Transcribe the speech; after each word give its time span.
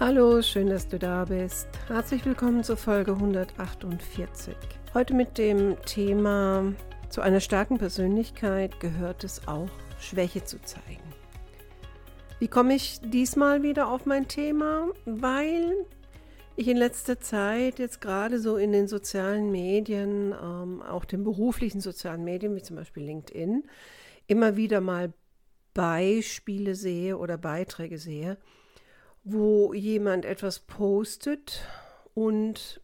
Hallo, 0.00 0.40
schön, 0.42 0.68
dass 0.68 0.86
du 0.86 0.96
da 0.96 1.24
bist. 1.24 1.66
Herzlich 1.88 2.24
willkommen 2.24 2.62
zur 2.62 2.76
Folge 2.76 3.14
148. 3.14 4.54
Heute 4.94 5.12
mit 5.12 5.38
dem 5.38 5.74
Thema, 5.86 6.72
zu 7.08 7.20
einer 7.20 7.40
starken 7.40 7.78
Persönlichkeit 7.78 8.78
gehört 8.78 9.24
es 9.24 9.48
auch, 9.48 9.68
Schwäche 9.98 10.44
zu 10.44 10.62
zeigen. 10.62 11.02
Wie 12.38 12.46
komme 12.46 12.76
ich 12.76 13.00
diesmal 13.02 13.64
wieder 13.64 13.88
auf 13.88 14.06
mein 14.06 14.28
Thema? 14.28 14.86
Weil 15.04 15.74
ich 16.54 16.68
in 16.68 16.76
letzter 16.76 17.18
Zeit 17.18 17.80
jetzt 17.80 18.00
gerade 18.00 18.38
so 18.38 18.56
in 18.56 18.70
den 18.70 18.86
sozialen 18.86 19.50
Medien, 19.50 20.32
ähm, 20.32 20.80
auch 20.80 21.06
den 21.06 21.24
beruflichen 21.24 21.80
sozialen 21.80 22.22
Medien, 22.22 22.54
wie 22.54 22.62
zum 22.62 22.76
Beispiel 22.76 23.02
LinkedIn, 23.02 23.64
immer 24.28 24.54
wieder 24.54 24.80
mal 24.80 25.12
Beispiele 25.74 26.76
sehe 26.76 27.18
oder 27.18 27.36
Beiträge 27.36 27.98
sehe, 27.98 28.38
wo 29.30 29.72
jemand 29.74 30.24
etwas 30.24 30.60
postet 30.60 31.66
und 32.14 32.80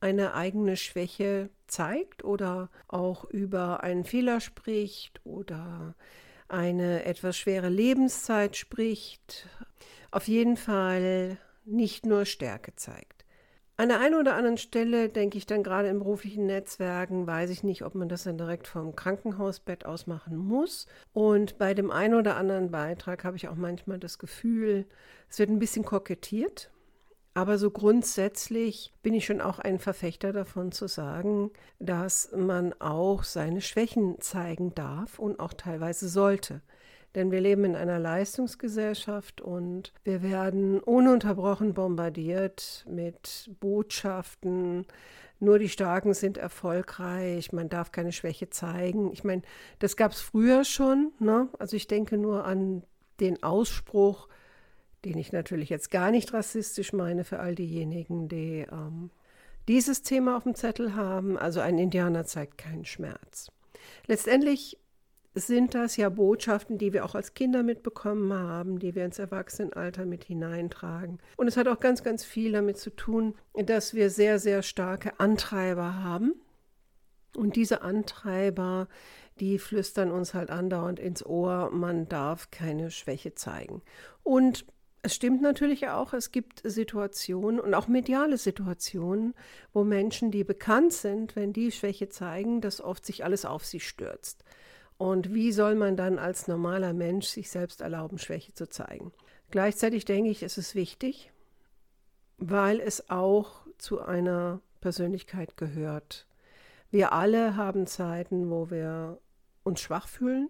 eine 0.00 0.34
eigene 0.34 0.76
Schwäche 0.76 1.48
zeigt 1.66 2.24
oder 2.24 2.68
auch 2.88 3.24
über 3.24 3.82
einen 3.82 4.04
Fehler 4.04 4.40
spricht 4.40 5.20
oder 5.24 5.94
eine 6.48 7.04
etwas 7.04 7.38
schwere 7.38 7.70
Lebenszeit 7.70 8.56
spricht, 8.56 9.48
auf 10.10 10.28
jeden 10.28 10.56
Fall 10.56 11.38
nicht 11.64 12.04
nur 12.04 12.26
Stärke 12.26 12.76
zeigt. 12.76 13.13
An 13.76 13.88
der 13.88 13.98
einen 13.98 14.14
oder 14.14 14.36
anderen 14.36 14.56
Stelle 14.56 15.08
denke 15.08 15.36
ich 15.36 15.46
dann 15.46 15.64
gerade 15.64 15.88
in 15.88 15.98
beruflichen 15.98 16.46
Netzwerken, 16.46 17.26
weiß 17.26 17.50
ich 17.50 17.64
nicht, 17.64 17.82
ob 17.82 17.96
man 17.96 18.08
das 18.08 18.22
dann 18.22 18.38
direkt 18.38 18.68
vom 18.68 18.94
Krankenhausbett 18.94 19.84
aus 19.84 20.06
machen 20.06 20.36
muss. 20.36 20.86
Und 21.12 21.58
bei 21.58 21.74
dem 21.74 21.90
einen 21.90 22.14
oder 22.14 22.36
anderen 22.36 22.70
Beitrag 22.70 23.24
habe 23.24 23.36
ich 23.36 23.48
auch 23.48 23.56
manchmal 23.56 23.98
das 23.98 24.20
Gefühl, 24.20 24.86
es 25.28 25.40
wird 25.40 25.50
ein 25.50 25.58
bisschen 25.58 25.84
kokettiert. 25.84 26.70
Aber 27.36 27.58
so 27.58 27.68
grundsätzlich 27.72 28.92
bin 29.02 29.12
ich 29.12 29.26
schon 29.26 29.40
auch 29.40 29.58
ein 29.58 29.80
Verfechter 29.80 30.32
davon 30.32 30.70
zu 30.70 30.86
sagen, 30.86 31.50
dass 31.80 32.30
man 32.30 32.74
auch 32.80 33.24
seine 33.24 33.60
Schwächen 33.60 34.20
zeigen 34.20 34.72
darf 34.76 35.18
und 35.18 35.40
auch 35.40 35.52
teilweise 35.52 36.08
sollte. 36.08 36.62
Denn 37.14 37.30
wir 37.30 37.40
leben 37.40 37.64
in 37.64 37.76
einer 37.76 37.98
Leistungsgesellschaft 37.98 39.40
und 39.40 39.92
wir 40.02 40.22
werden 40.22 40.80
ununterbrochen 40.80 41.74
bombardiert 41.74 42.84
mit 42.88 43.50
Botschaften. 43.60 44.86
Nur 45.38 45.58
die 45.58 45.68
Starken 45.68 46.14
sind 46.14 46.38
erfolgreich, 46.38 47.52
man 47.52 47.68
darf 47.68 47.92
keine 47.92 48.12
Schwäche 48.12 48.50
zeigen. 48.50 49.12
Ich 49.12 49.22
meine, 49.22 49.42
das 49.78 49.96
gab 49.96 50.12
es 50.12 50.20
früher 50.20 50.64
schon. 50.64 51.12
Ne? 51.20 51.48
Also 51.58 51.76
ich 51.76 51.86
denke 51.86 52.18
nur 52.18 52.44
an 52.44 52.82
den 53.20 53.42
Ausspruch, 53.42 54.28
den 55.04 55.18
ich 55.18 55.32
natürlich 55.32 55.68
jetzt 55.68 55.90
gar 55.90 56.10
nicht 56.10 56.32
rassistisch 56.32 56.92
meine 56.92 57.24
für 57.24 57.38
all 57.38 57.54
diejenigen, 57.54 58.28
die 58.28 58.66
ähm, 58.72 59.10
dieses 59.68 60.02
Thema 60.02 60.36
auf 60.36 60.44
dem 60.44 60.54
Zettel 60.54 60.96
haben. 60.96 61.38
Also 61.38 61.60
ein 61.60 61.78
Indianer 61.78 62.24
zeigt 62.24 62.58
keinen 62.58 62.84
Schmerz. 62.84 63.50
Letztendlich 64.06 64.78
sind 65.34 65.74
das 65.74 65.96
ja 65.96 66.08
Botschaften, 66.08 66.78
die 66.78 66.92
wir 66.92 67.04
auch 67.04 67.14
als 67.14 67.34
Kinder 67.34 67.62
mitbekommen 67.62 68.32
haben, 68.32 68.78
die 68.78 68.94
wir 68.94 69.04
ins 69.04 69.18
Erwachsenenalter 69.18 70.06
mit 70.06 70.24
hineintragen. 70.24 71.18
Und 71.36 71.48
es 71.48 71.56
hat 71.56 71.66
auch 71.66 71.80
ganz, 71.80 72.02
ganz 72.04 72.24
viel 72.24 72.52
damit 72.52 72.78
zu 72.78 72.90
tun, 72.90 73.34
dass 73.54 73.94
wir 73.94 74.10
sehr, 74.10 74.38
sehr 74.38 74.62
starke 74.62 75.18
Antreiber 75.18 76.02
haben. 76.02 76.34
Und 77.36 77.56
diese 77.56 77.82
Antreiber, 77.82 78.88
die 79.40 79.58
flüstern 79.58 80.12
uns 80.12 80.34
halt 80.34 80.50
andauernd 80.50 81.00
ins 81.00 81.26
Ohr, 81.26 81.70
man 81.72 82.08
darf 82.08 82.52
keine 82.52 82.92
Schwäche 82.92 83.34
zeigen. 83.34 83.82
Und 84.22 84.64
es 85.02 85.14
stimmt 85.14 85.42
natürlich 85.42 85.88
auch, 85.88 86.14
es 86.14 86.30
gibt 86.30 86.62
Situationen 86.64 87.60
und 87.60 87.74
auch 87.74 87.88
mediale 87.88 88.38
Situationen, 88.38 89.34
wo 89.72 89.84
Menschen, 89.84 90.30
die 90.30 90.44
bekannt 90.44 90.92
sind, 90.92 91.36
wenn 91.36 91.52
die 91.52 91.72
Schwäche 91.72 92.08
zeigen, 92.08 92.60
dass 92.60 92.80
oft 92.80 93.04
sich 93.04 93.24
alles 93.24 93.44
auf 93.44 93.64
sie 93.66 93.80
stürzt. 93.80 94.44
Und 94.96 95.34
wie 95.34 95.52
soll 95.52 95.74
man 95.74 95.96
dann 95.96 96.18
als 96.18 96.48
normaler 96.48 96.92
Mensch 96.92 97.26
sich 97.26 97.50
selbst 97.50 97.80
erlauben, 97.80 98.18
Schwäche 98.18 98.54
zu 98.54 98.68
zeigen? 98.68 99.12
Gleichzeitig 99.50 100.04
denke 100.04 100.30
ich, 100.30 100.42
ist 100.42 100.58
es 100.58 100.74
wichtig, 100.74 101.32
weil 102.38 102.80
es 102.80 103.10
auch 103.10 103.66
zu 103.78 104.00
einer 104.00 104.60
Persönlichkeit 104.80 105.56
gehört. 105.56 106.26
Wir 106.90 107.12
alle 107.12 107.56
haben 107.56 107.86
Zeiten, 107.86 108.50
wo 108.50 108.70
wir 108.70 109.18
uns 109.64 109.80
schwach 109.80 110.08
fühlen, 110.08 110.48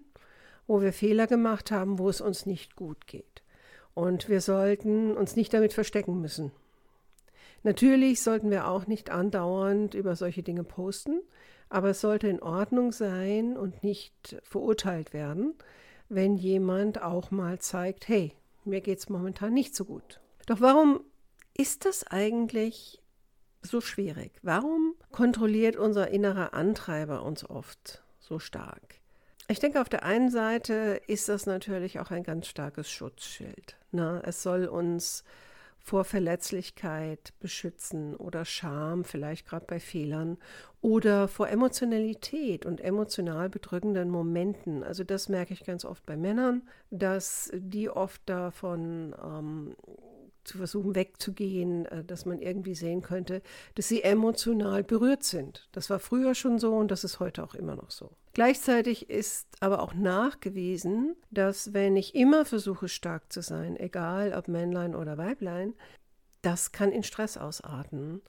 wo 0.67 0.83
wir 0.83 0.93
Fehler 0.93 1.27
gemacht 1.27 1.71
haben, 1.71 1.99
wo 1.99 2.09
es 2.09 2.21
uns 2.21 2.47
nicht 2.47 2.77
gut 2.77 3.07
geht. 3.07 3.43
Und 3.95 4.29
wir 4.29 4.41
sollten 4.41 5.17
uns 5.17 5.37
nicht 5.37 5.55
damit 5.55 5.73
verstecken 5.73 6.21
müssen. 6.21 6.51
Natürlich 7.63 8.23
sollten 8.23 8.51
wir 8.51 8.69
auch 8.69 8.87
nicht 8.87 9.11
andauernd 9.11 9.95
über 9.95 10.17
solche 10.17 10.43
Dinge 10.43 10.65
posten, 10.65 11.21
aber 11.75 11.91
es 11.91 12.01
sollte 12.01 12.29
in 12.29 12.41
Ordnung 12.41 12.93
sein 12.93 13.57
und 13.57 13.83
nicht 13.83 14.37
verurteilt 14.45 15.13
werden, 15.13 15.55
wenn 16.09 16.37
jemand 16.37 17.03
auch 17.03 17.33
mal 17.33 17.59
zeigt, 17.59 18.07
hey, 18.07 18.33
mir 18.65 18.81
geht 18.81 19.01
es 19.01 19.09
momentan 19.09 19.53
nicht 19.53 19.75
so 19.75 19.85
gut. 19.85 20.21
Doch 20.47 20.61
warum 20.61 21.01
ist 21.53 21.85
das 21.85 22.07
eigentlich 22.07 23.03
so 23.61 23.81
schwierig? 23.81 24.39
Warum 24.43 24.95
kontrolliert 25.11 25.75
unser 25.75 26.09
innerer 26.09 26.55
Antreiber 26.55 27.25
uns 27.25 27.45
oft 27.51 28.05
so 28.21 28.39
stark? 28.39 29.01
Ich 29.49 29.59
denke, 29.59 29.81
auf 29.81 29.89
der 29.89 30.05
einen 30.05 30.31
Seite 30.31 31.01
ist 31.09 31.29
das 31.29 31.45
natürlich 31.45 31.99
auch 31.99 32.13
ein 32.13 32.23
ganz 32.23 32.47
starkes 32.47 32.89
Schutzschild. 32.89 33.77
Ne? 33.91 34.23
Es 34.25 34.45
soll 34.45 34.67
uns 34.67 35.25
vor 35.85 36.05
Verletzlichkeit 36.05 37.35
beschützen 37.41 38.17
oder 38.17 38.47
Scham, 38.47 39.05
vielleicht 39.05 39.47
gerade 39.47 39.67
bei 39.67 39.79
Fehlern, 39.79 40.39
oder 40.81 41.29
vor 41.29 41.47
Emotionalität 41.51 42.65
und 42.65 42.81
emotional 42.81 43.51
bedrückenden 43.51 44.09
Momenten. 44.09 44.83
Also 44.83 45.05
das 45.05 45.29
merke 45.29 45.53
ich 45.53 45.63
ganz 45.65 45.85
oft 45.85 46.07
bei 46.07 46.17
Männern, 46.17 46.63
dass 46.91 47.53
die 47.55 47.91
oft 47.91 48.23
davon 48.25 49.15
ähm, 49.23 49.77
zu 50.45 50.59
versuchen 50.59 50.95
wegzugehen, 50.95 51.87
äh, 51.87 52.05
dass 52.05 52.27
man 52.27 52.41
irgendwie 52.41 52.75
sehen 52.75 53.03
könnte, 53.03 53.43
dass 53.75 53.89
sie 53.89 54.03
emotional 54.03 54.85
berührt 54.85 55.25
sind. 55.25 55.69
Das 55.73 55.91
war 55.91 55.99
früher 55.99 56.35
schon 56.35 56.59
so 56.59 56.77
und 56.77 56.91
das 56.91 57.05
ist 57.05 57.21
heute 57.21 57.43
auch 57.43 57.55
immer 57.55 57.77
noch 57.77 57.91
so. 57.91 58.11
Gleichzeitig 58.35 59.11
ist 59.11 59.47
aber 59.61 59.81
auch 59.81 59.95
nachgewiesen, 59.95 61.17
dass 61.31 61.73
wenn 61.73 61.97
ich 61.97 62.15
immer 62.15 62.45
versuche 62.45 62.89
stark 62.89 63.33
zu 63.33 63.43
sein, 63.43 63.77
egal 63.77 64.33
ob 64.33 64.49
Männlein 64.49 64.95
oder 64.95 65.17
Weiblein, 65.19 65.75
das 66.43 66.73
kann 66.73 66.93
in 66.93 67.03
Stress 67.03 67.37
ausarten 67.37 68.21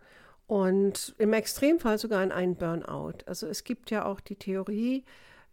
und 0.47 1.15
im 1.17 1.33
Extremfall 1.33 1.97
sogar 1.97 2.23
in 2.23 2.31
einen 2.31 2.55
Burnout. 2.55 3.25
Also 3.25 3.47
es 3.47 3.63
gibt 3.63 3.91
ja 3.91 4.05
auch 4.05 4.19
die 4.19 4.35
Theorie, 4.35 5.03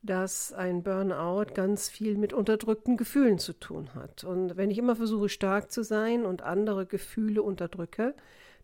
dass 0.03 0.53
ein 0.53 0.83
Burnout 0.83 1.55
ganz 1.55 1.89
viel 1.89 2.17
mit 2.17 2.33
unterdrückten 2.33 2.97
Gefühlen 2.97 3.39
zu 3.39 3.53
tun 3.53 3.95
hat. 3.95 4.25
Und 4.25 4.57
wenn 4.57 4.71
ich 4.71 4.79
immer 4.79 4.97
versuche, 4.97 5.29
stark 5.29 5.71
zu 5.71 5.85
sein 5.85 6.27
und 6.27 6.43
andere 6.43 6.87
Gefühle 6.87 7.43
unterdrücke, 7.43 8.15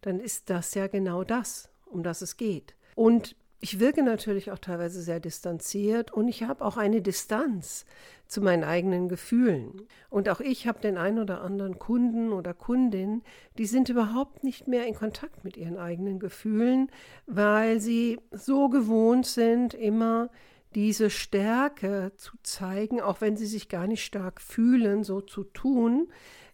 dann 0.01 0.21
ist 0.21 0.51
das 0.51 0.75
ja 0.75 0.89
genau 0.89 1.25
das, 1.25 1.71
um 1.87 2.03
das 2.03 2.23
es 2.23 2.37
geht. 2.37 2.75
Und 2.97 3.37
ich 3.61 3.81
wirke 3.81 4.03
natürlich 4.05 4.53
auch 4.53 4.59
teilweise 4.59 5.03
sehr 5.03 5.19
distanziert 5.19 6.13
und 6.13 6.29
ich 6.29 6.45
habe 6.45 6.65
auch 6.65 6.77
eine 6.77 7.03
Distanz 7.03 7.87
zu 8.29 8.41
meinen 8.41 8.63
eigenen 8.63 9.09
Gefühlen. 9.09 9.83
Und 10.11 10.29
auch 10.29 10.41
ich 10.41 10.69
habe 10.69 10.81
den 10.81 10.97
einen 10.97 11.19
oder 11.19 11.41
anderen 11.41 11.79
Kunden 11.79 12.33
oder 12.33 12.55
Kundin, 12.55 13.23
die 13.57 13.67
sind 13.67 13.89
überhaupt 13.89 14.45
nicht 14.45 14.69
mehr 14.69 14.87
in 14.87 14.95
Kontakt 14.95 15.45
mit 15.45 15.57
ihren 15.57 15.77
eigenen 15.77 16.21
Gefühlen, 16.21 16.89
weil 17.27 17.81
sie 17.81 18.21
so 18.31 18.69
gewohnt 18.69 19.27
sind, 19.27 19.75
immer 19.75 20.31
diese 20.75 21.11
Stärke 21.11 22.13
zu 22.17 22.37
zeigen, 22.43 23.01
auch 23.01 23.21
wenn 23.21 23.37
sie 23.37 23.47
sich 23.47 23.69
gar 23.69 23.87
nicht 23.87 24.05
stark 24.05 24.41
fühlen, 24.41 25.03
so 25.05 25.21
zu 25.21 25.45
tun, 25.45 26.09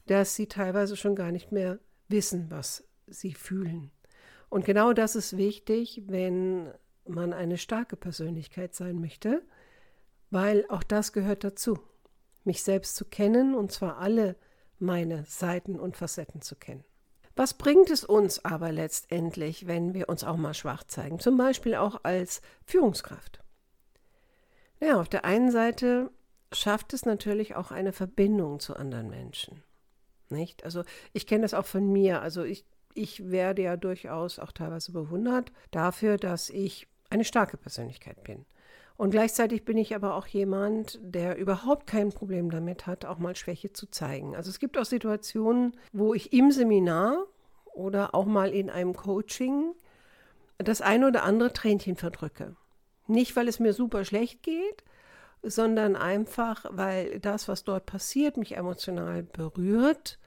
dass 0.06 0.34
sie 0.34 0.46
teilweise 0.46 0.96
schon 0.96 1.16
gar 1.16 1.32
nicht 1.32 1.52
mehr 1.52 1.78
wissen, 2.08 2.50
was 2.50 2.87
sie 3.06 3.34
fühlen. 3.34 3.90
Und 4.49 4.64
genau 4.64 4.93
das 4.93 5.16
ist 5.16 5.37
wichtig, 5.37 6.02
wenn 6.06 6.72
man 7.06 7.32
eine 7.32 7.58
starke 7.58 7.96
Persönlichkeit 7.96 8.75
sein 8.75 9.00
möchte, 9.00 9.43
weil 10.31 10.64
auch 10.69 10.82
das 10.82 11.12
gehört 11.12 11.44
dazu, 11.44 11.78
mich 12.44 12.62
selbst 12.62 12.96
zu 12.96 13.05
kennen 13.05 13.55
und 13.55 13.72
zwar 13.72 13.99
alle 13.99 14.37
meine 14.78 15.25
Seiten 15.26 15.78
und 15.78 15.96
Facetten 15.96 16.40
zu 16.40 16.56
kennen. 16.56 16.84
Was 17.37 17.55
bringt 17.55 17.90
es 17.90 18.05
uns 18.05 18.44
aber 18.44 18.70
letztendlich, 18.70 19.66
wenn 19.66 19.93
wir 19.93 20.08
uns 20.08 20.22
auch 20.22 20.37
mal 20.37 20.55
schwach 20.55 20.84
zeigen? 20.84 21.19
Zum 21.19 21.37
Beispiel 21.37 21.75
auch 21.75 22.00
als 22.05 22.43
Führungskraft. 22.64 23.44
Ja, 24.85 25.01
auf 25.01 25.09
der 25.09 25.25
einen 25.25 25.51
Seite 25.51 26.11
schafft 26.53 26.93
es 26.93 27.07
natürlich 27.07 27.57
auch 27.57 27.71
eine 27.71 27.93
Verbindung 27.93 28.61
zu 28.61 28.77
anderen 28.77 29.09
Menschen. 29.09 29.63
Nicht? 30.29 30.65
Also 30.65 30.83
ich 31.15 31.27
kenne 31.27 31.43
das 31.43 31.55
auch 31.55 31.65
von 31.65 31.91
mir. 31.91 32.21
Also 32.21 32.45
ich, 32.45 32.67
ich 32.93 33.31
werde 33.31 33.63
ja 33.63 33.77
durchaus 33.79 34.39
auch 34.39 34.53
teilweise 34.53 34.93
bewundert 34.93 35.53
dafür, 35.71 36.19
dass 36.19 36.51
ich 36.51 36.87
eine 37.09 37.25
starke 37.25 37.57
Persönlichkeit 37.57 38.23
bin. 38.25 38.45
Und 38.97 39.11
gleichzeitig 39.11 39.65
bin 39.65 39.79
ich 39.79 39.95
aber 39.95 40.15
auch 40.15 40.27
jemand, 40.27 41.01
der 41.03 41.37
überhaupt 41.37 41.87
kein 41.87 42.11
Problem 42.11 42.51
damit 42.51 42.87
hat, 42.87 43.07
auch 43.07 43.19
mal 43.19 43.35
Schwäche 43.35 43.73
zu 43.73 43.87
zeigen. 43.87 44.37
Also 44.37 44.51
es 44.51 44.59
gibt 44.59 44.77
auch 44.77 44.85
Situationen, 44.85 45.73
wo 45.93 46.13
ich 46.15 46.33
im 46.33 46.53
Seminar 46.53 47.25
oder 47.73 48.15
auch 48.15 48.27
mal 48.27 48.51
in 48.51 48.69
einem 48.69 48.95
Coaching 48.95 49.73
das 50.59 50.83
eine 50.83 51.09
oder 51.09 51.25
andere 51.25 51.53
Tränchen 51.53 51.97
verdrücke. 51.97 52.55
Nicht, 53.06 53.37
weil 53.37 53.49
es 53.49 53.61
mir 53.61 53.73
super 53.73 54.05
schlecht 54.05 54.43
geht, 54.43 54.85
sondern 55.43 55.97
einfach, 55.97 56.65
weil 56.71 57.21
das, 57.21 57.49
was 57.49 57.65
dort 57.65 57.87
passiert, 57.87 58.37
mich 58.37 58.56
emotional 58.56 59.23
berührt 59.23 60.19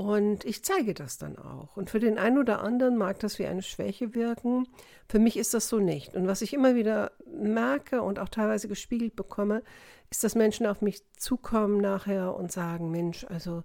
und 0.00 0.46
ich 0.46 0.64
zeige 0.64 0.94
das 0.94 1.18
dann 1.18 1.36
auch. 1.36 1.76
Und 1.76 1.90
für 1.90 2.00
den 2.00 2.16
einen 2.16 2.38
oder 2.38 2.62
anderen 2.62 2.96
mag 2.96 3.18
das 3.18 3.38
wie 3.38 3.44
eine 3.44 3.60
Schwäche 3.60 4.14
wirken. 4.14 4.66
Für 5.06 5.18
mich 5.18 5.36
ist 5.36 5.52
das 5.52 5.68
so 5.68 5.78
nicht. 5.78 6.14
Und 6.14 6.26
was 6.26 6.40
ich 6.40 6.54
immer 6.54 6.74
wieder 6.74 7.12
merke 7.26 8.00
und 8.00 8.18
auch 8.18 8.30
teilweise 8.30 8.66
gespiegelt 8.66 9.14
bekomme, 9.14 9.62
ist, 10.08 10.24
dass 10.24 10.34
Menschen 10.34 10.66
auf 10.66 10.80
mich 10.80 11.02
zukommen 11.18 11.82
nachher 11.82 12.34
und 12.34 12.50
sagen, 12.50 12.90
Mensch, 12.90 13.26
also 13.28 13.62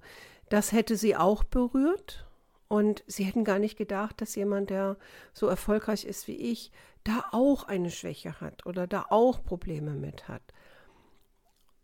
das 0.49 0.73
hätte 0.73 0.97
sie 0.97 1.15
auch 1.15 1.45
berührt. 1.45 2.25
Und 2.67 3.03
sie 3.07 3.23
hätten 3.23 3.43
gar 3.43 3.59
nicht 3.59 3.77
gedacht, 3.77 4.21
dass 4.21 4.35
jemand, 4.35 4.69
der 4.69 4.97
so 5.33 5.47
erfolgreich 5.47 6.05
ist 6.05 6.27
wie 6.27 6.35
ich, 6.35 6.71
da 7.03 7.23
auch 7.31 7.63
eine 7.65 7.91
Schwäche 7.91 8.41
hat 8.41 8.65
oder 8.65 8.87
da 8.87 9.05
auch 9.09 9.43
Probleme 9.43 9.91
mit 9.91 10.27
hat. 10.27 10.41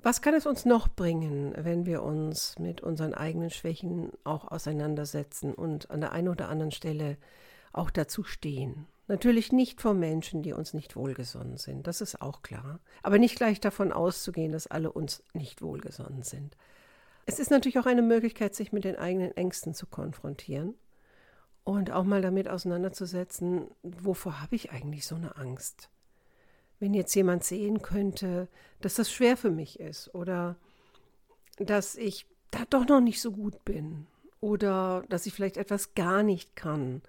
Was 0.03 0.23
kann 0.23 0.33
es 0.33 0.47
uns 0.47 0.65
noch 0.65 0.87
bringen, 0.87 1.53
wenn 1.55 1.85
wir 1.85 2.01
uns 2.01 2.57
mit 2.57 2.81
unseren 2.81 3.13
eigenen 3.13 3.51
Schwächen 3.51 4.11
auch 4.23 4.49
auseinandersetzen 4.49 5.53
und 5.53 5.91
an 5.91 6.01
der 6.01 6.11
einen 6.11 6.29
oder 6.29 6.49
anderen 6.49 6.71
Stelle 6.71 7.17
auch 7.71 7.91
dazu 7.91 8.23
stehen? 8.23 8.87
Natürlich 9.07 9.51
nicht 9.51 9.79
vor 9.79 9.93
Menschen, 9.93 10.41
die 10.41 10.53
uns 10.53 10.73
nicht 10.73 10.95
wohlgesonnen 10.95 11.57
sind, 11.57 11.85
das 11.85 12.01
ist 12.01 12.19
auch 12.19 12.41
klar. 12.41 12.79
Aber 13.03 13.19
nicht 13.19 13.35
gleich 13.35 13.59
davon 13.59 13.91
auszugehen, 13.91 14.53
dass 14.53 14.67
alle 14.67 14.91
uns 14.91 15.23
nicht 15.33 15.61
wohlgesonnen 15.61 16.23
sind. 16.23 16.55
Es 17.31 17.39
ist 17.39 17.51
natürlich 17.51 17.79
auch 17.79 17.85
eine 17.85 18.01
Möglichkeit, 18.01 18.55
sich 18.55 18.71
mit 18.71 18.83
den 18.83 18.95
eigenen 18.95 19.35
Ängsten 19.35 19.73
zu 19.73 19.87
konfrontieren 19.87 20.75
und 21.63 21.91
auch 21.91 22.03
mal 22.03 22.21
damit 22.21 22.47
auseinanderzusetzen, 22.47 23.67
wovor 23.83 24.41
habe 24.41 24.55
ich 24.55 24.71
eigentlich 24.71 25.05
so 25.05 25.15
eine 25.15 25.37
Angst? 25.37 25.89
wenn 26.81 26.93
jetzt 26.95 27.15
jemand 27.15 27.43
sehen 27.43 27.81
könnte, 27.81 28.49
dass 28.81 28.95
das 28.95 29.11
schwer 29.11 29.37
für 29.37 29.51
mich 29.51 29.79
ist 29.79 30.13
oder 30.15 30.57
dass 31.57 31.95
ich 31.95 32.25
da 32.49 32.65
doch 32.69 32.87
noch 32.87 32.99
nicht 32.99 33.21
so 33.21 33.31
gut 33.31 33.63
bin 33.63 34.07
oder 34.41 35.03
dass 35.07 35.27
ich 35.27 35.33
vielleicht 35.33 35.57
etwas 35.57 35.93
gar 35.93 36.23
nicht 36.23 36.55
kann. 36.55 37.03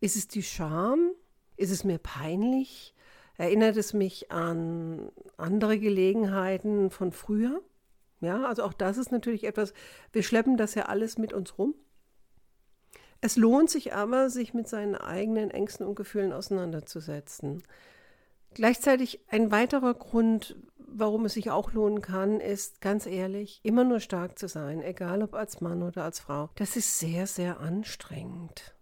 Ist 0.00 0.16
es 0.16 0.28
die 0.28 0.42
Scham? 0.42 1.10
Ist 1.56 1.70
es 1.70 1.84
mir 1.84 1.98
peinlich? 1.98 2.94
Erinnert 3.36 3.76
es 3.76 3.92
mich 3.92 4.32
an 4.32 5.12
andere 5.36 5.78
Gelegenheiten 5.78 6.90
von 6.90 7.12
früher? 7.12 7.60
Ja, 8.20 8.44
also 8.44 8.64
auch 8.64 8.72
das 8.72 8.98
ist 8.98 9.12
natürlich 9.12 9.44
etwas, 9.44 9.72
wir 10.12 10.22
schleppen 10.22 10.56
das 10.56 10.74
ja 10.74 10.86
alles 10.86 11.18
mit 11.18 11.32
uns 11.32 11.58
rum. 11.58 11.74
Es 13.20 13.36
lohnt 13.36 13.68
sich 13.70 13.94
aber, 13.94 14.30
sich 14.30 14.54
mit 14.54 14.68
seinen 14.68 14.94
eigenen 14.94 15.50
Ängsten 15.50 15.86
und 15.86 15.96
Gefühlen 15.96 16.32
auseinanderzusetzen. 16.32 17.62
Gleichzeitig 18.54 19.20
ein 19.28 19.50
weiterer 19.50 19.94
Grund, 19.94 20.56
warum 20.78 21.24
es 21.26 21.34
sich 21.34 21.50
auch 21.50 21.72
lohnen 21.72 22.00
kann, 22.00 22.40
ist 22.40 22.80
ganz 22.80 23.06
ehrlich, 23.06 23.60
immer 23.62 23.84
nur 23.84 24.00
stark 24.00 24.38
zu 24.38 24.48
sein, 24.48 24.82
egal 24.82 25.22
ob 25.22 25.34
als 25.34 25.60
Mann 25.60 25.82
oder 25.82 26.04
als 26.04 26.20
Frau. 26.20 26.50
Das 26.56 26.76
ist 26.76 26.98
sehr, 26.98 27.26
sehr 27.26 27.60
anstrengend. 27.60 28.74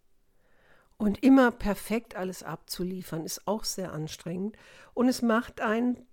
Und 0.98 1.22
immer 1.22 1.50
perfekt 1.50 2.16
alles 2.16 2.42
abzuliefern, 2.42 3.24
ist 3.24 3.46
auch 3.46 3.64
sehr 3.64 3.92
anstrengend. 3.92 4.56
Und 4.94 5.08
es 5.08 5.20
macht 5.20 5.60
einen 5.60 6.05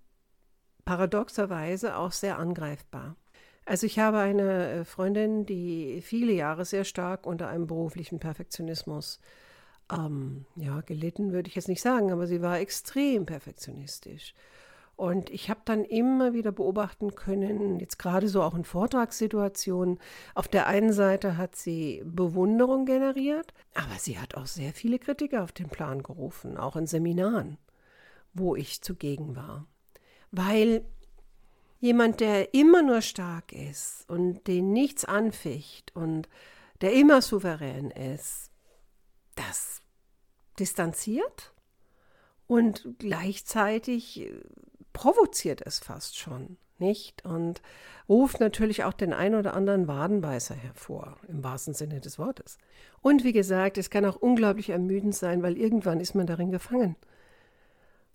paradoxerweise 0.86 1.98
auch 1.98 2.12
sehr 2.12 2.38
angreifbar. 2.40 3.16
Also 3.66 3.86
ich 3.86 4.00
habe 4.00 4.20
eine 4.20 4.70
äh, 4.70 4.86
Freundin, 4.86 5.46
die 5.46 6.02
viele 6.02 6.34
Jahre 6.34 6.66
sehr 6.66 6.84
stark 6.84 7.26
unter 7.26 7.48
einem 7.48 7.68
beruflichen 7.68 8.20
Perfektionismus 8.20 9.20
ähm, 9.92 10.46
ja, 10.56 10.82
gelitten 10.82 11.32
würde 11.32 11.50
ich 11.50 11.56
jetzt 11.56 11.68
nicht 11.68 11.82
sagen, 11.82 12.12
aber 12.12 12.28
sie 12.28 12.42
war 12.42 12.60
extrem 12.60 13.26
perfektionistisch. 13.26 14.34
Und 14.96 15.32
ich 15.32 15.50
habe 15.50 15.62
dann 15.66 15.84
immer 15.86 16.34
wieder 16.34 16.52
beobachten 16.52 17.16
können, 17.16 17.80
jetzt 17.80 17.98
gerade 17.98 18.28
so 18.28 18.44
auch 18.44 18.54
in 18.54 18.64
Vortragssituationen, 18.64 20.00
auf 20.36 20.48
der 20.48 20.68
einen 20.68 20.94
Seite 20.94 21.36
hat 21.36 21.56
sie 21.56 22.04
Bewunderung 22.06 22.86
generiert, 22.86 23.54
aber 23.74 23.96
sie 23.98 24.20
hat 24.20 24.36
auch 24.36 24.46
sehr 24.46 24.72
viele 24.72 25.00
Kritiker 25.00 25.44
auf 25.44 25.52
den 25.52 25.70
Plan 25.70 26.04
gerufen, 26.04 26.58
auch 26.58 26.76
in 26.76 26.86
Seminaren, 26.86 27.58
wo 28.34 28.56
ich 28.56 28.84
zugegen 28.84 29.36
war. 29.36 29.66
Weil 30.36 30.84
jemand, 31.80 32.22
der 32.22 32.56
immer 32.56 32.82
nur 32.82 33.02
stark 33.02 33.52
ist 33.54 34.10
und 34.10 34.48
den 34.48 34.74
nichts 34.74 35.06
anficht 35.06 35.96
und 35.96 36.28
der 36.82 36.94
immer 36.94 37.22
souverän 37.22 37.92
ist, 37.92 38.50
das 39.36 39.82
distanziert 40.58 41.54
und 42.48 42.96
gleichzeitig 42.98 44.22
äh, 44.22 44.32
provoziert 44.92 45.62
es 45.66 45.78
fast 45.78 46.18
schon, 46.18 46.58
nicht? 46.80 47.24
Und 47.26 47.62
ruft 48.10 48.40
natürlich 48.40 48.84
auch 48.86 48.94
den 48.94 49.14
ein 49.14 49.36
oder 49.36 49.54
anderen 49.54 49.88
Wadenbeißer 49.88 50.56
hervor, 50.56 51.18
im 51.28 51.44
wahrsten 51.44 51.76
Sinne 51.76 52.02
des 52.02 52.18
Wortes. 52.18 52.58
Und 53.02 53.24
wie 53.24 53.34
gesagt, 53.34 53.78
es 53.78 53.92
kann 53.92 54.06
auch 54.06 54.16
unglaublich 54.16 54.72
ermüdend 54.72 55.14
sein, 55.14 55.44
weil 55.44 55.58
irgendwann 55.58 56.00
ist 56.00 56.16
man 56.16 56.26
darin 56.26 56.50
gefangen. 56.50 56.96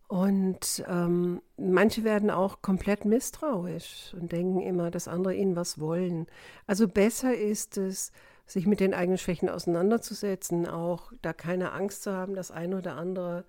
Und 0.08 0.84
ähm, 0.88 1.42
manche 1.58 2.02
werden 2.02 2.30
auch 2.30 2.62
komplett 2.62 3.04
misstrauisch 3.04 4.14
und 4.18 4.32
denken 4.32 4.60
immer, 4.62 4.90
dass 4.90 5.06
andere 5.06 5.34
ihnen 5.34 5.54
was 5.54 5.78
wollen. 5.78 6.26
Also 6.66 6.88
besser 6.88 7.34
ist 7.34 7.76
es, 7.76 8.10
sich 8.46 8.66
mit 8.66 8.80
den 8.80 8.94
eigenen 8.94 9.18
Schwächen 9.18 9.50
auseinanderzusetzen, 9.50 10.66
auch 10.66 11.12
da 11.20 11.34
keine 11.34 11.72
Angst 11.72 12.04
zu 12.04 12.12
haben, 12.12 12.34
das 12.34 12.50
eine 12.50 12.78
oder 12.78 12.96
andere 12.96 13.44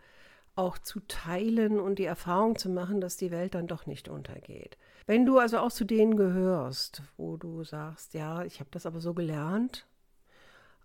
auch 0.55 0.77
zu 0.77 1.00
teilen 1.07 1.79
und 1.79 2.00
die 2.00 2.05
Erfahrung 2.05 2.57
zu 2.57 2.69
machen, 2.69 3.00
dass 3.00 3.15
die 3.15 3.31
Welt 3.31 3.55
dann 3.55 3.67
doch 3.67 3.86
nicht 3.86 4.10
untergeht. 4.10 4.77
Wenn 5.05 5.25
du 5.25 5.39
also 5.39 5.60
auch 5.60 5.72
zu 5.72 5.86
denen 5.86 6.17
gehörst, 6.17 7.01
wo 7.15 7.38
du 7.38 7.63
sagst, 7.63 8.13
ja, 8.13 8.43
ich 8.43 8.60
habe 8.60 8.69
das 8.72 8.86
aber 8.86 9.00
so 9.00 9.13
gelernt 9.13 9.88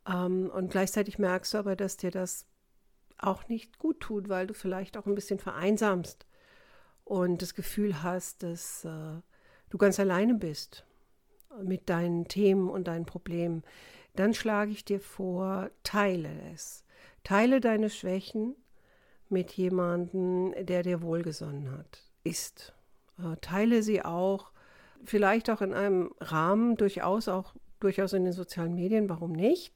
ähm, 0.09 0.51
und 0.55 0.71
gleichzeitig 0.71 1.19
merkst 1.19 1.55
du 1.55 1.59
aber, 1.59 1.75
dass 1.75 1.97
dir 1.97 2.13
das 2.13 2.47
auch 3.19 3.49
nicht 3.49 3.79
gut 3.79 4.01
tut, 4.01 4.29
weil 4.29 4.47
du 4.47 4.55
vielleicht 4.55 4.97
auch 4.97 5.07
ein 5.07 5.15
bisschen 5.15 5.39
vereinsamst 5.39 6.27
und 7.05 7.43
das 7.43 7.55
Gefühl 7.55 8.03
hast, 8.03 8.43
dass 8.43 8.85
äh, 8.85 9.21
du 9.71 9.79
ganz 9.79 10.01
alleine 10.01 10.35
bist 10.35 10.85
mit 11.63 11.89
deinen 11.89 12.27
Themen 12.27 12.69
und 12.69 12.89
deinen 12.89 13.07
Problemen, 13.07 13.63
dann 14.17 14.35
schlage 14.35 14.73
ich 14.73 14.85
dir 14.85 15.01
vor, 15.01 15.71
teile 15.83 16.31
es. 16.53 16.85
Teile 17.23 17.61
deine 17.61 17.91
Schwächen 17.91 18.57
mit 19.29 19.53
jemandem, 19.53 20.55
der 20.67 20.83
dir 20.83 21.03
wohlgesonnen 21.03 21.71
hat, 21.73 22.03
ist. 22.23 22.75
Äh, 23.19 23.37
teile 23.41 23.83
sie 23.83 24.05
auch, 24.05 24.53
vielleicht 25.05 25.51
auch 25.51 25.61
in 25.61 25.75
einem 25.75 26.15
Rahmen, 26.21 26.77
durchaus 26.77 27.29
auch 27.29 27.55
durchaus 27.81 28.13
in 28.13 28.25
den 28.25 28.33
sozialen 28.33 28.75
Medien, 28.75 29.09
warum 29.09 29.33
nicht? 29.33 29.75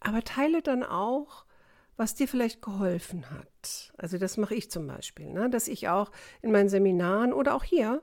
Aber 0.00 0.22
teile 0.22 0.60
dann 0.60 0.82
auch, 0.82 1.46
was 1.96 2.14
dir 2.14 2.28
vielleicht 2.28 2.62
geholfen 2.62 3.30
hat. 3.30 3.92
Also 3.96 4.18
das 4.18 4.36
mache 4.36 4.54
ich 4.54 4.70
zum 4.70 4.86
Beispiel, 4.86 5.26
ne? 5.26 5.48
dass 5.48 5.68
ich 5.68 5.88
auch 5.88 6.10
in 6.42 6.52
meinen 6.52 6.68
Seminaren 6.68 7.32
oder 7.32 7.54
auch 7.54 7.64
hier 7.64 8.02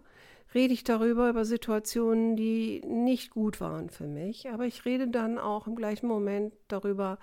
rede 0.54 0.74
ich 0.74 0.84
darüber, 0.84 1.30
über 1.30 1.46
Situationen, 1.46 2.36
die 2.36 2.82
nicht 2.86 3.32
gut 3.32 3.62
waren 3.62 3.90
für 3.90 4.08
mich. 4.08 4.50
Aber 4.50 4.66
ich 4.66 4.86
rede 4.86 5.08
dann 5.08 5.38
auch 5.38 5.68
im 5.68 5.76
gleichen 5.76 6.08
Moment 6.08 6.54
darüber, 6.68 7.20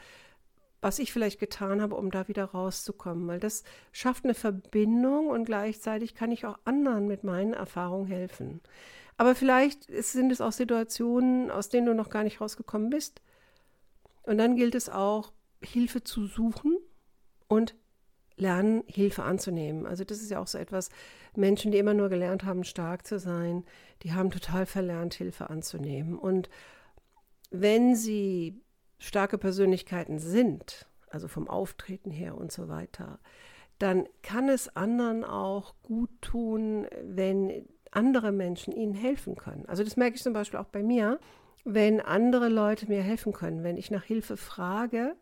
was 0.81 0.99
ich 0.99 1.13
vielleicht 1.13 1.41
getan 1.41 1.83
habe, 1.83 1.97
um 1.97 2.11
da 2.11 2.29
wieder 2.29 2.45
rauszukommen. 2.45 3.27
Weil 3.27 3.41
das 3.41 3.65
schafft 3.93 4.25
eine 4.25 4.35
Verbindung 4.35 5.29
und 5.29 5.45
gleichzeitig 5.45 6.15
kann 6.15 6.33
ich 6.33 6.47
auch 6.47 6.59
anderen 6.65 7.07
mit 7.07 7.25
meinen 7.25 7.53
Erfahrungen 7.53 8.07
helfen. 8.07 8.61
Aber 9.17 9.35
vielleicht 9.35 9.85
sind 10.05 10.31
es 10.31 10.41
auch 10.41 10.53
Situationen, 10.53 11.51
aus 11.51 11.69
denen 11.69 11.87
du 11.87 11.95
noch 11.95 12.11
gar 12.11 12.23
nicht 12.23 12.41
rausgekommen 12.41 12.89
bist. 12.89 13.21
Und 14.23 14.39
dann 14.39 14.57
gilt 14.57 14.75
es 14.75 14.89
auch, 14.89 15.33
Hilfe 15.63 16.05
zu 16.05 16.27
suchen 16.27 16.79
und 17.49 17.75
lernen, 18.37 18.85
Hilfe 18.87 19.25
anzunehmen. 19.25 19.87
Also 19.87 20.05
das 20.05 20.21
ist 20.23 20.31
ja 20.31 20.41
auch 20.41 20.47
so 20.47 20.59
etwas, 20.59 20.91
Menschen, 21.35 21.73
die 21.73 21.79
immer 21.79 21.95
nur 21.95 22.09
gelernt 22.09 22.45
haben, 22.45 22.65
stark 22.65 23.07
zu 23.07 23.19
sein, 23.19 23.65
die 24.03 24.13
haben 24.13 24.31
total 24.31 24.67
verlernt, 24.67 25.15
Hilfe 25.15 25.51
anzunehmen. 25.51 26.19
Und 26.19 26.49
wenn 27.51 27.97
sie 27.97 28.63
starke 28.99 29.39
Persönlichkeiten 29.39 30.19
sind, 30.19 30.87
also 31.11 31.29
vom 31.29 31.49
Auftreten 31.49 32.11
her 32.11 32.37
und 32.37 32.53
so 32.53 32.69
weiter, 32.69 33.19
dann 33.79 34.09
kann 34.23 34.49
es 34.49 34.75
anderen 34.77 35.25
auch 35.25 35.75
gut 35.83 36.11
tun, 36.21 36.87
wenn 37.03 37.67
andere 37.91 38.33
Menschen 38.33 38.73
ihnen 38.73 38.95
helfen 38.95 39.37
können. 39.37 39.67
Also 39.67 39.85
das 39.85 39.97
merke 39.97 40.17
ich 40.17 40.23
zum 40.23 40.33
Beispiel 40.33 40.59
auch 40.59 40.67
bei 40.67 40.83
mir, 40.83 41.21
wenn 41.65 42.01
andere 42.01 42.49
Leute 42.49 42.87
mir 42.87 43.03
helfen 43.03 43.33
können, 43.33 43.63
wenn 43.63 43.77
ich 43.77 43.91
nach 43.91 44.05
Hilfe 44.05 44.37
frage 44.37 45.17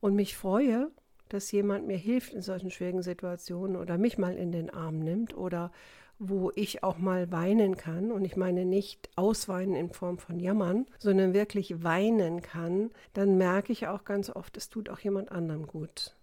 und 0.00 0.14
mich 0.14 0.36
freue, 0.36 0.90
dass 1.28 1.50
jemand 1.52 1.86
mir 1.86 1.96
hilft 1.96 2.32
in 2.32 2.42
solchen 2.42 2.70
schwierigen 2.70 3.02
Situationen 3.02 3.76
oder 3.76 3.98
mich 3.98 4.18
mal 4.18 4.36
in 4.36 4.52
den 4.52 4.70
Arm 4.70 5.00
nimmt 5.00 5.36
oder 5.36 5.72
wo 6.18 6.50
ich 6.54 6.82
auch 6.82 6.98
mal 6.98 7.30
weinen 7.30 7.76
kann. 7.76 8.10
Und 8.10 8.24
ich 8.24 8.36
meine 8.36 8.64
nicht 8.64 9.10
ausweinen 9.16 9.74
in 9.74 9.90
Form 9.90 10.18
von 10.18 10.38
Jammern, 10.38 10.86
sondern 10.98 11.34
wirklich 11.34 11.82
weinen 11.82 12.42
kann, 12.42 12.90
dann 13.12 13.36
merke 13.36 13.72
ich 13.72 13.86
auch 13.86 14.04
ganz 14.04 14.30
oft, 14.30 14.56
es 14.56 14.68
tut 14.68 14.88
auch 14.88 15.00
jemand 15.00 15.30
anderem 15.30 15.66
gut. 15.66 16.16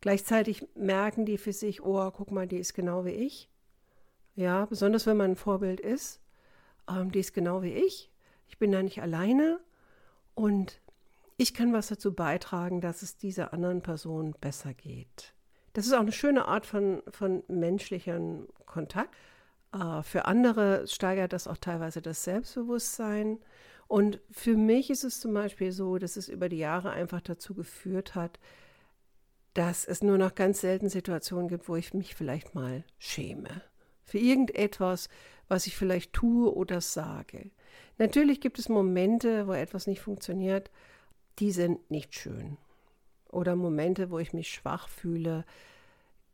Gleichzeitig 0.00 0.66
merken 0.74 1.24
die 1.24 1.38
für 1.38 1.52
sich, 1.52 1.82
oh, 1.82 2.10
guck 2.10 2.30
mal, 2.30 2.46
die 2.46 2.58
ist 2.58 2.74
genau 2.74 3.04
wie 3.04 3.10
ich. 3.10 3.48
Ja, 4.34 4.66
besonders 4.66 5.06
wenn 5.06 5.16
man 5.16 5.32
ein 5.32 5.36
Vorbild 5.36 5.80
ist. 5.80 6.20
Ähm, 6.88 7.12
die 7.12 7.20
ist 7.20 7.34
genau 7.34 7.62
wie 7.62 7.72
ich. 7.72 8.10
Ich 8.48 8.58
bin 8.58 8.72
da 8.72 8.82
nicht 8.82 9.00
alleine. 9.00 9.60
Und 10.34 10.80
ich 11.36 11.54
kann 11.54 11.72
was 11.72 11.88
dazu 11.88 12.14
beitragen, 12.14 12.80
dass 12.80 13.02
es 13.02 13.16
dieser 13.16 13.52
anderen 13.52 13.82
Person 13.82 14.34
besser 14.40 14.74
geht. 14.74 15.34
Das 15.72 15.86
ist 15.86 15.94
auch 15.94 16.00
eine 16.00 16.12
schöne 16.12 16.46
Art 16.46 16.66
von, 16.66 17.02
von 17.10 17.42
menschlichem 17.48 18.48
Kontakt. 18.66 19.14
Äh, 19.72 20.02
für 20.02 20.26
andere 20.26 20.86
steigert 20.86 21.32
das 21.32 21.48
auch 21.48 21.56
teilweise 21.56 22.02
das 22.02 22.24
Selbstbewusstsein. 22.24 23.38
Und 23.88 24.20
für 24.30 24.56
mich 24.56 24.90
ist 24.90 25.04
es 25.04 25.20
zum 25.20 25.34
Beispiel 25.34 25.72
so, 25.72 25.98
dass 25.98 26.16
es 26.16 26.28
über 26.28 26.48
die 26.48 26.58
Jahre 26.58 26.90
einfach 26.90 27.20
dazu 27.20 27.54
geführt 27.54 28.14
hat, 28.14 28.38
dass 29.54 29.84
es 29.84 30.02
nur 30.02 30.18
noch 30.18 30.34
ganz 30.34 30.60
selten 30.60 30.88
Situationen 30.88 31.48
gibt, 31.48 31.68
wo 31.68 31.76
ich 31.76 31.92
mich 31.92 32.14
vielleicht 32.14 32.54
mal 32.54 32.84
schäme. 32.98 33.62
Für 34.04 34.18
irgendetwas, 34.18 35.08
was 35.48 35.66
ich 35.66 35.76
vielleicht 35.76 36.12
tue 36.12 36.54
oder 36.54 36.80
sage. 36.80 37.50
Natürlich 37.98 38.40
gibt 38.40 38.58
es 38.58 38.68
Momente, 38.68 39.46
wo 39.46 39.52
etwas 39.52 39.86
nicht 39.86 40.00
funktioniert, 40.00 40.70
die 41.38 41.50
sind 41.50 41.90
nicht 41.90 42.14
schön. 42.14 42.56
Oder 43.30 43.56
Momente, 43.56 44.10
wo 44.10 44.18
ich 44.18 44.32
mich 44.32 44.50
schwach 44.50 44.88
fühle. 44.88 45.44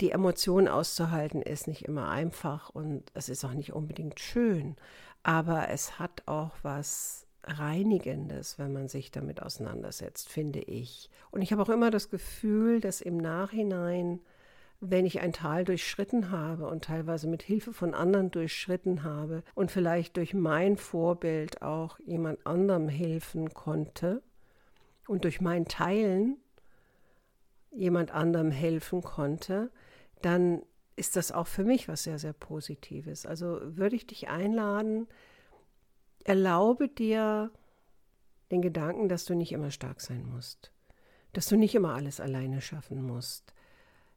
Die 0.00 0.10
Emotionen 0.10 0.68
auszuhalten 0.68 1.42
ist 1.42 1.66
nicht 1.66 1.84
immer 1.84 2.08
einfach 2.08 2.70
und 2.70 3.04
es 3.14 3.28
ist 3.28 3.44
auch 3.44 3.54
nicht 3.54 3.72
unbedingt 3.72 4.20
schön. 4.20 4.76
Aber 5.22 5.68
es 5.68 5.98
hat 5.98 6.22
auch 6.26 6.52
was 6.62 7.26
Reinigendes, 7.44 8.58
wenn 8.58 8.72
man 8.72 8.88
sich 8.88 9.10
damit 9.10 9.42
auseinandersetzt, 9.42 10.28
finde 10.28 10.60
ich. 10.60 11.10
Und 11.30 11.42
ich 11.42 11.52
habe 11.52 11.62
auch 11.62 11.68
immer 11.68 11.90
das 11.90 12.10
Gefühl, 12.10 12.80
dass 12.80 13.00
im 13.00 13.16
Nachhinein, 13.16 14.20
wenn 14.80 15.06
ich 15.06 15.20
ein 15.20 15.32
Tal 15.32 15.64
durchschritten 15.64 16.30
habe 16.30 16.66
und 16.68 16.84
teilweise 16.84 17.26
mit 17.26 17.42
Hilfe 17.42 17.72
von 17.72 17.94
anderen 17.94 18.30
durchschritten 18.30 19.02
habe 19.02 19.42
und 19.54 19.70
vielleicht 19.70 20.16
durch 20.16 20.34
mein 20.34 20.76
Vorbild 20.76 21.62
auch 21.62 21.98
jemand 22.00 22.46
anderem 22.46 22.88
helfen 22.88 23.54
konnte, 23.54 24.22
und 25.08 25.24
durch 25.24 25.40
mein 25.40 25.64
Teilen 25.64 26.36
jemand 27.70 28.10
anderem 28.10 28.50
helfen 28.50 29.02
konnte, 29.02 29.70
dann 30.22 30.62
ist 30.96 31.16
das 31.16 31.32
auch 31.32 31.46
für 31.46 31.64
mich 31.64 31.88
was 31.88 32.02
sehr, 32.02 32.18
sehr 32.18 32.32
Positives. 32.32 33.24
Also 33.24 33.60
würde 33.62 33.96
ich 33.96 34.06
dich 34.06 34.28
einladen, 34.28 35.06
erlaube 36.24 36.88
dir 36.88 37.50
den 38.50 38.62
Gedanken, 38.62 39.08
dass 39.08 39.24
du 39.24 39.34
nicht 39.34 39.52
immer 39.52 39.70
stark 39.70 40.00
sein 40.00 40.26
musst, 40.26 40.72
dass 41.32 41.46
du 41.46 41.56
nicht 41.56 41.74
immer 41.74 41.94
alles 41.94 42.20
alleine 42.20 42.60
schaffen 42.60 43.02
musst. 43.02 43.54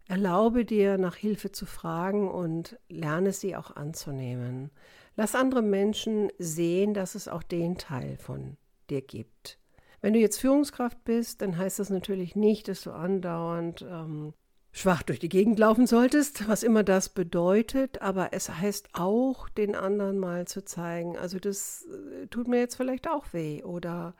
Erlaube 0.07 0.65
dir, 0.65 0.97
nach 0.97 1.15
Hilfe 1.15 1.51
zu 1.51 1.65
fragen 1.65 2.29
und 2.29 2.77
lerne 2.89 3.31
sie 3.31 3.55
auch 3.55 3.75
anzunehmen. 3.75 4.71
Lass 5.15 5.35
andere 5.35 5.61
Menschen 5.61 6.31
sehen, 6.37 6.93
dass 6.93 7.15
es 7.15 7.27
auch 7.27 7.43
den 7.43 7.77
Teil 7.77 8.17
von 8.17 8.57
dir 8.89 9.01
gibt. 9.01 9.60
Wenn 10.01 10.13
du 10.13 10.19
jetzt 10.19 10.39
Führungskraft 10.39 11.03
bist, 11.03 11.41
dann 11.41 11.57
heißt 11.57 11.79
das 11.79 11.89
natürlich 11.89 12.35
nicht, 12.35 12.67
dass 12.67 12.81
du 12.81 12.91
andauernd 12.91 13.85
ähm, 13.87 14.33
schwach 14.71 15.03
durch 15.03 15.19
die 15.19 15.29
Gegend 15.29 15.59
laufen 15.59 15.85
solltest, 15.85 16.47
was 16.47 16.63
immer 16.63 16.83
das 16.83 17.09
bedeutet, 17.09 18.01
aber 18.01 18.33
es 18.33 18.49
heißt 18.49 18.89
auch, 18.93 19.49
den 19.49 19.75
anderen 19.75 20.17
mal 20.17 20.47
zu 20.47 20.63
zeigen, 20.63 21.17
also 21.17 21.39
das 21.39 21.85
äh, 21.85 22.27
tut 22.27 22.47
mir 22.47 22.59
jetzt 22.59 22.75
vielleicht 22.75 23.09
auch 23.09 23.33
weh 23.33 23.63
oder 23.63 24.15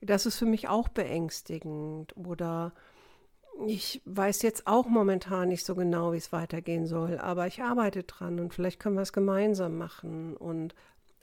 das 0.00 0.26
ist 0.26 0.38
für 0.38 0.46
mich 0.46 0.68
auch 0.68 0.88
beängstigend 0.88 2.16
oder 2.16 2.72
ich 3.66 4.02
weiß 4.04 4.42
jetzt 4.42 4.66
auch 4.66 4.86
momentan 4.86 5.48
nicht 5.48 5.64
so 5.64 5.74
genau, 5.74 6.12
wie 6.12 6.16
es 6.16 6.32
weitergehen 6.32 6.86
soll, 6.86 7.18
aber 7.18 7.46
ich 7.46 7.62
arbeite 7.62 8.02
dran 8.02 8.40
und 8.40 8.52
vielleicht 8.52 8.80
können 8.80 8.96
wir 8.96 9.02
es 9.02 9.12
gemeinsam 9.12 9.76
machen. 9.76 10.36
Und 10.36 10.74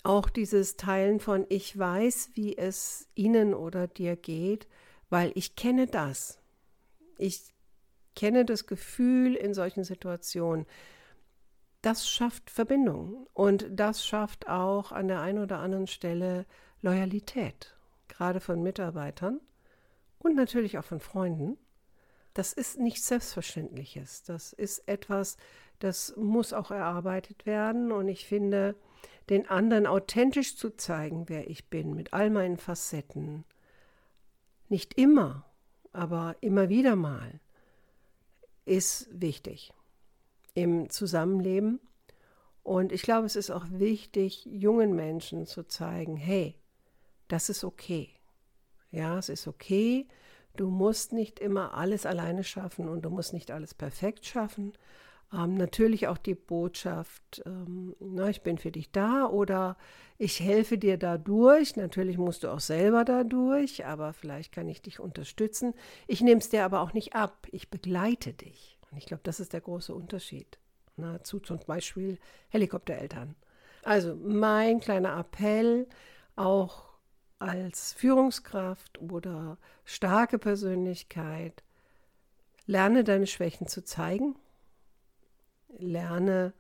auch 0.04 0.30
dieses 0.30 0.78
Teilen 0.78 1.20
von 1.20 1.46
ich 1.50 1.78
weiß, 1.78 2.32
wie 2.34 2.58
es 2.58 3.08
Ihnen 3.16 3.54
oder 3.54 3.88
dir 3.88 4.16
geht, 4.16 4.68
weil 5.10 5.32
ich 5.36 5.56
kenne 5.56 5.88
das. 5.88 6.40
Ich 7.18 7.42
kenne 8.16 8.46
das 8.46 8.68
Gefühl 8.68 9.36
in 9.36 9.54
solchen 9.54 9.84
Situationen. 9.84 10.66
Das 11.82 12.10
schafft 12.10 12.50
Verbindung 12.50 13.28
und 13.34 13.68
das 13.72 14.06
schafft 14.06 14.50
auch 14.50 14.92
an 14.92 15.08
der 15.08 15.22
einen 15.22 15.40
oder 15.40 15.60
anderen 15.60 15.88
Stelle 15.88 16.46
Loyalität, 16.82 17.76
gerade 18.08 18.40
von 18.40 18.62
Mitarbeitern 18.62 19.40
und 20.18 20.36
natürlich 20.36 20.78
auch 20.78 20.84
von 20.84 21.00
Freunden. 21.00 21.58
Das 22.34 22.54
ist 22.54 22.80
nichts 22.80 23.08
Selbstverständliches. 23.08 24.24
Das 24.24 24.54
ist 24.54 24.88
etwas, 24.88 25.38
das 25.80 26.16
muss 26.16 26.54
auch 26.54 26.72
erarbeitet 26.72 27.46
werden 27.46 27.92
und 27.92 28.08
ich 28.08 28.26
finde, 28.26 28.76
den 29.30 29.48
anderen 29.48 29.86
authentisch 29.86 30.56
zu 30.56 30.72
zeigen, 30.72 31.30
wer 31.30 31.50
ich 31.50 31.70
bin, 31.70 31.94
mit 31.94 32.14
all 32.14 32.30
meinen 32.30 32.58
Facetten. 32.58 33.46
Nicht 34.68 34.96
immer, 34.96 35.46
aber 35.92 36.36
immer 36.42 36.70
wieder 36.70 36.96
mal, 36.96 37.40
ist 38.66 39.08
wichtig 39.12 39.74
im 40.54 40.90
Zusammenleben. 40.90 41.80
Und 42.64 42.92
ich 42.92 43.02
glaube, 43.02 43.26
es 43.26 43.36
ist 43.36 43.50
auch 43.50 43.66
wichtig, 43.70 44.46
jungen 44.46 44.96
Menschen 44.96 45.46
zu 45.46 45.64
zeigen, 45.64 46.18
hey, 46.18 46.56
das 47.28 47.50
ist 47.50 47.64
okay. 47.64 48.10
Ja, 48.92 49.18
es 49.18 49.30
ist 49.30 49.48
okay. 49.48 50.08
Du 50.56 50.70
musst 50.70 51.14
nicht 51.14 51.40
immer 51.40 51.74
alles 51.74 52.06
alleine 52.06 52.44
schaffen 52.44 52.90
und 52.90 53.04
du 53.04 53.10
musst 53.10 53.34
nicht 53.34 53.52
alles 53.52 53.74
perfekt 53.74 54.26
schaffen, 54.26 54.74
ähm, 55.32 55.56
natürlich 55.56 56.08
auch 56.08 56.18
die 56.18 56.36
Botschaft, 56.36 57.44
ähm, 57.46 57.96
na, 58.00 58.30
ich 58.30 58.42
bin 58.42 58.58
für 58.58 58.72
dich 58.72 58.92
da 58.92 59.28
oder 59.28 59.78
ich 60.18 60.40
helfe 60.40 60.78
dir 60.78 60.98
dadurch. 60.98 61.76
Natürlich 61.76 62.18
musst 62.18 62.44
du 62.44 62.50
auch 62.50 62.60
selber 62.60 63.06
dadurch, 63.06 63.86
aber 63.86 64.14
vielleicht 64.14 64.52
kann 64.52 64.68
ich 64.68 64.82
dich 64.82 65.00
unterstützen. 65.00 65.74
Ich 66.08 66.22
nehme 66.22 66.40
es 66.40 66.50
dir 66.50 66.66
aber 66.66 66.82
auch 66.82 66.94
nicht 66.94 67.14
ab. 67.14 67.48
Ich 67.52 67.70
begleite 67.70 68.34
dich. 68.34 68.78
Und 68.92 68.98
ich 68.98 69.06
glaube, 69.06 69.22
das 69.24 69.40
ist 69.40 69.54
der 69.54 69.62
große 69.62 69.94
Unterschied 69.94 70.58
na, 70.98 71.24
zu 71.24 71.40
zum 71.40 71.60
Beispiel 71.60 72.18
Helikoptereltern. 72.50 73.36
Also 73.84 74.16
mein 74.16 74.80
kleiner 74.80 75.18
Appell, 75.18 75.88
auch 76.36 76.89
als 77.40 77.94
Führungskraft 77.94 79.00
oder 79.00 79.58
starke 79.86 80.38
Persönlichkeit, 80.38 81.64
lerne 82.68 83.04
deine 83.04 83.28
Schwächen 83.28 83.68
zu 83.68 83.84
zeigen 83.84 84.36
lerne 85.78 86.54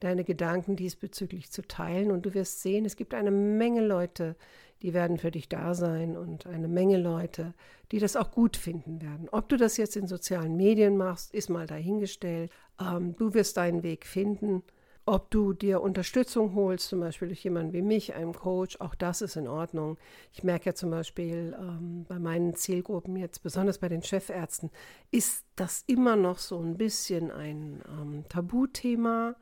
deine 0.00 0.24
Gedanken 0.24 0.76
diesbezüglich 0.76 1.50
zu 1.50 1.62
teilen 1.62 2.10
und 2.10 2.26
du 2.26 2.34
wirst 2.34 2.60
sehen, 2.62 2.84
es 2.84 2.96
gibt 2.96 3.14
eine 3.14 3.30
Menge 3.30 3.84
Leute, 3.84 4.36
die 4.82 4.92
werden 4.92 5.16
für 5.16 5.30
dich 5.30 5.48
da 5.48 5.74
sein 5.74 6.18
und 6.18 6.46
eine 6.46 6.68
Menge 6.68 6.98
Leute, 6.98 7.54
die 7.92 7.98
das 7.98 8.14
auch 8.14 8.30
gut 8.30 8.58
finden 8.58 9.00
werden. 9.00 9.28
Ob 9.30 9.48
du 9.48 9.56
das 9.56 9.78
jetzt 9.78 9.96
in 9.96 10.06
sozialen 10.06 10.56
Medien 10.56 10.98
machst, 10.98 11.32
ist 11.32 11.48
mal 11.48 11.66
dahingestellt. 11.66 12.50
Ähm, 12.78 13.16
du 13.16 13.32
wirst 13.32 13.56
deinen 13.56 13.82
Weg 13.82 14.04
finden 14.04 14.62
ob 15.06 15.30
du 15.30 15.52
dir 15.52 15.80
Unterstützung 15.80 16.54
holst, 16.56 16.88
zum 16.88 16.98
Beispiel 16.98 17.28
durch 17.28 17.44
jemanden 17.44 17.72
wie 17.72 17.80
mich, 17.82 18.14
einem 18.14 18.34
Coach, 18.34 18.80
auch 18.80 18.96
das 18.96 19.22
ist 19.22 19.36
in 19.36 19.46
Ordnung. 19.46 19.98
Ich 20.32 20.42
merke 20.42 20.66
ja 20.66 20.74
zum 20.74 20.90
Beispiel 20.90 21.56
ähm, 21.58 22.04
bei 22.08 22.18
meinen 22.18 22.56
Zielgruppen 22.56 23.16
jetzt, 23.16 23.42
besonders 23.44 23.78
bei 23.78 23.88
den 23.88 24.02
Chefärzten, 24.02 24.70
ist 25.12 25.44
das 25.54 25.84
immer 25.86 26.16
noch 26.16 26.38
so 26.38 26.58
ein 26.58 26.76
bisschen 26.76 27.30
ein 27.30 27.82
ähm, 27.88 28.24
Tabuthema, 28.28 29.36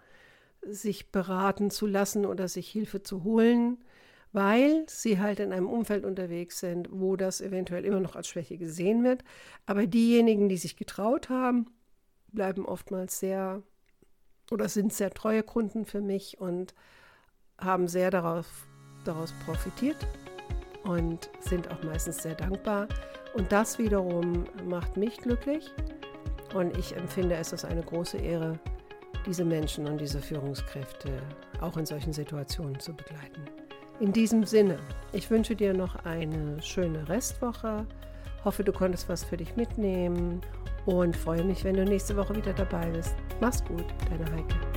sich 0.66 1.10
beraten 1.10 1.70
zu 1.70 1.86
lassen 1.86 2.26
oder 2.26 2.46
sich 2.46 2.68
Hilfe 2.68 3.02
zu 3.02 3.24
holen, 3.24 3.78
weil 4.32 4.84
sie 4.86 5.18
halt 5.18 5.40
in 5.40 5.52
einem 5.52 5.68
Umfeld 5.68 6.04
unterwegs 6.04 6.60
sind, 6.60 6.88
wo 6.90 7.16
das 7.16 7.40
eventuell 7.40 7.86
immer 7.86 8.00
noch 8.00 8.16
als 8.16 8.28
Schwäche 8.28 8.58
gesehen 8.58 9.02
wird. 9.02 9.24
Aber 9.64 9.86
diejenigen, 9.86 10.50
die 10.50 10.58
sich 10.58 10.76
getraut 10.76 11.30
haben, 11.30 11.70
bleiben 12.32 12.66
oftmals 12.66 13.18
sehr 13.18 13.62
oder 14.50 14.68
sind 14.68 14.92
sehr 14.92 15.10
treue 15.10 15.42
Kunden 15.42 15.84
für 15.84 16.00
mich 16.00 16.40
und 16.40 16.74
haben 17.58 17.88
sehr 17.88 18.10
darauf, 18.10 18.46
daraus 19.04 19.32
profitiert. 19.44 20.06
und 20.84 21.30
sind 21.40 21.70
auch 21.70 21.82
meistens 21.82 22.22
sehr 22.22 22.34
dankbar. 22.34 22.88
Und 23.34 23.50
das 23.50 23.78
wiederum 23.78 24.44
macht 24.68 24.96
mich 24.96 25.16
glücklich 25.16 25.72
und 26.54 26.76
ich 26.76 26.94
empfinde 26.96 27.34
es 27.36 27.52
als 27.52 27.64
eine 27.64 27.82
große 27.82 28.18
Ehre, 28.18 28.58
diese 29.26 29.44
Menschen 29.44 29.86
und 29.86 30.00
diese 30.00 30.20
Führungskräfte 30.20 31.10
auch 31.60 31.76
in 31.76 31.86
solchen 31.86 32.12
Situationen 32.12 32.78
zu 32.78 32.94
begleiten. 32.94 33.42
In 34.00 34.12
diesem 34.12 34.44
Sinne, 34.44 34.78
ich 35.12 35.30
wünsche 35.30 35.56
dir 35.56 35.72
noch 35.72 36.04
eine 36.04 36.60
schöne 36.62 37.08
Restwoche, 37.08 37.86
hoffe, 38.44 38.64
du 38.64 38.72
konntest 38.72 39.08
was 39.08 39.24
für 39.24 39.36
dich 39.36 39.56
mitnehmen 39.56 40.40
und 40.86 41.16
freue 41.16 41.44
mich, 41.44 41.64
wenn 41.64 41.76
du 41.76 41.84
nächste 41.84 42.16
Woche 42.16 42.34
wieder 42.34 42.52
dabei 42.52 42.90
bist. 42.90 43.14
Mach's 43.40 43.64
gut, 43.64 43.86
deine 44.10 44.30
Heike. 44.32 44.73